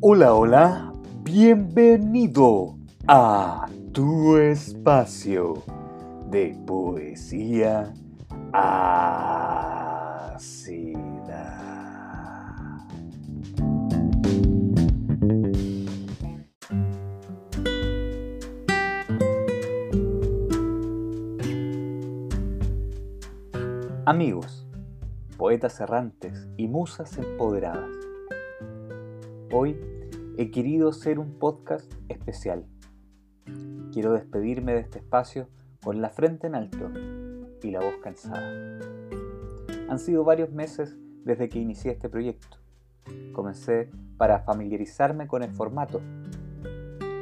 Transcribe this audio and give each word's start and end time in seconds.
Hola, 0.00 0.32
hola, 0.32 0.92
bienvenido 1.24 2.78
a 3.08 3.66
tu 3.92 4.36
espacio 4.36 5.64
de 6.30 6.56
poesía 6.64 7.92
ácida. 8.52 8.78
Amigos, 24.06 24.64
poetas 25.36 25.80
errantes 25.80 26.46
y 26.56 26.68
musas 26.68 27.18
empoderadas. 27.18 27.90
Hoy 29.50 29.80
he 30.36 30.50
querido 30.50 30.92
ser 30.92 31.18
un 31.18 31.38
podcast 31.38 31.90
especial. 32.10 32.66
Quiero 33.94 34.12
despedirme 34.12 34.74
de 34.74 34.80
este 34.80 34.98
espacio 34.98 35.48
con 35.82 36.02
la 36.02 36.10
frente 36.10 36.48
en 36.48 36.54
alto 36.54 36.90
y 37.62 37.70
la 37.70 37.80
voz 37.80 37.94
cansada. 38.02 38.78
Han 39.88 39.98
sido 39.98 40.22
varios 40.22 40.52
meses 40.52 40.98
desde 41.24 41.48
que 41.48 41.60
inicié 41.60 41.92
este 41.92 42.10
proyecto. 42.10 42.58
Comencé 43.32 43.90
para 44.18 44.40
familiarizarme 44.40 45.26
con 45.26 45.42
el 45.42 45.50
formato 45.50 46.02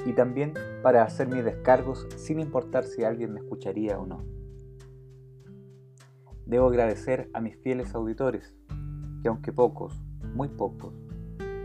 y 0.04 0.12
también 0.12 0.54
para 0.82 1.04
hacer 1.04 1.28
mis 1.28 1.44
descargos 1.44 2.08
sin 2.16 2.40
importar 2.40 2.86
si 2.86 3.04
alguien 3.04 3.34
me 3.34 3.40
escucharía 3.40 4.00
o 4.00 4.06
no. 4.06 4.24
Debo 6.44 6.66
agradecer 6.66 7.30
a 7.34 7.40
mis 7.40 7.56
fieles 7.56 7.94
auditores, 7.94 8.52
que 9.22 9.28
aunque 9.28 9.52
pocos, 9.52 9.94
muy 10.34 10.48
pocos, 10.48 11.05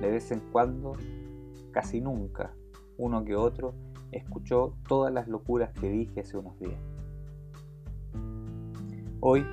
de 0.02 0.10
vez 0.10 0.32
en 0.32 0.40
cuando, 0.52 0.94
casi 1.72 2.02
nunca, 2.02 2.54
uno 2.98 3.24
que 3.24 3.36
otro, 3.36 3.76
escuchó 4.12 4.74
todas 4.88 5.14
las 5.14 5.28
locuras 5.28 5.72
que 5.74 5.90
dije 5.90 6.22
hace 6.22 6.38
unos 6.38 6.60
días. 6.60 6.80
Hoy, 9.20 9.46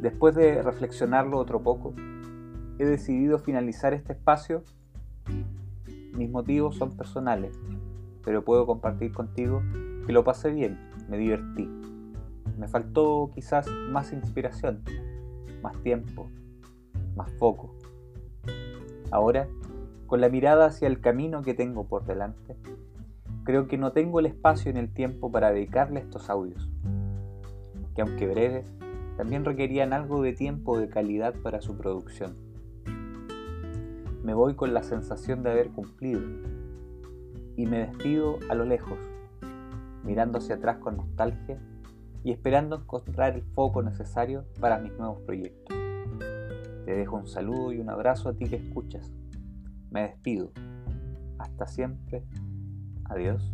después 0.00 0.36
de 0.36 0.62
reflexionarlo 0.62 1.38
otro 1.38 1.60
poco, 1.60 1.92
he 2.78 2.84
decidido 2.84 3.38
finalizar 3.38 3.92
este 3.92 4.12
espacio. 4.12 4.62
Mis 6.16 6.30
motivos 6.30 6.76
son 6.76 6.96
personales, 6.96 7.58
pero 8.24 8.44
puedo 8.44 8.66
compartir 8.66 9.12
contigo 9.12 9.60
que 10.06 10.12
lo 10.12 10.22
pasé 10.22 10.50
bien, 10.50 10.78
me 11.08 11.18
divertí. 11.18 11.68
Me 12.56 12.68
faltó 12.68 13.30
quizás 13.34 13.66
más 13.90 14.12
inspiración, 14.12 14.84
más 15.62 15.76
tiempo, 15.82 16.28
más 17.16 17.30
foco. 17.32 17.74
Ahora, 19.10 19.48
con 20.10 20.20
la 20.20 20.28
mirada 20.28 20.66
hacia 20.66 20.88
el 20.88 21.00
camino 21.00 21.40
que 21.42 21.54
tengo 21.54 21.86
por 21.86 22.04
delante, 22.04 22.56
creo 23.44 23.68
que 23.68 23.78
no 23.78 23.92
tengo 23.92 24.18
el 24.18 24.26
espacio 24.26 24.72
ni 24.72 24.80
el 24.80 24.92
tiempo 24.92 25.30
para 25.30 25.52
dedicarle 25.52 26.00
estos 26.00 26.28
audios, 26.28 26.68
que 27.94 28.02
aunque 28.02 28.26
breves, 28.26 28.66
también 29.16 29.44
requerían 29.44 29.92
algo 29.92 30.20
de 30.20 30.32
tiempo 30.32 30.80
de 30.80 30.88
calidad 30.88 31.36
para 31.44 31.60
su 31.60 31.78
producción. 31.78 32.34
Me 34.24 34.34
voy 34.34 34.56
con 34.56 34.74
la 34.74 34.82
sensación 34.82 35.44
de 35.44 35.52
haber 35.52 35.70
cumplido 35.70 36.22
y 37.54 37.66
me 37.66 37.86
despido 37.86 38.40
a 38.48 38.56
lo 38.56 38.64
lejos, 38.64 38.98
mirando 40.02 40.38
hacia 40.38 40.56
atrás 40.56 40.78
con 40.78 40.96
nostalgia 40.96 41.56
y 42.24 42.32
esperando 42.32 42.74
encontrar 42.74 43.36
el 43.36 43.42
foco 43.54 43.80
necesario 43.80 44.44
para 44.58 44.80
mis 44.80 44.92
nuevos 44.98 45.20
proyectos. 45.20 45.76
Te 46.84 46.96
dejo 46.96 47.16
un 47.16 47.28
saludo 47.28 47.72
y 47.72 47.78
un 47.78 47.90
abrazo 47.90 48.30
a 48.30 48.32
ti 48.32 48.46
que 48.46 48.56
escuchas. 48.56 49.08
Me 49.90 50.02
despido. 50.02 50.52
Hasta 51.38 51.66
siempre. 51.66 52.24
Adiós. 53.04 53.52